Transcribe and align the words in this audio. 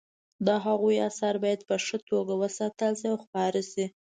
د 0.45 0.47
هغوی 0.65 0.95
اثار 1.09 1.35
باید 1.43 1.61
په 1.69 1.75
ښه 1.85 1.97
توګه 2.09 2.33
وساتل 2.41 2.93
شي 2.99 3.07
او 3.11 3.17
خپاره 3.25 3.61
شي 3.71 3.85